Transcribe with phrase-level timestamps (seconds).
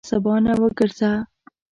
[0.03, 1.11] له سبا نه وګرځه.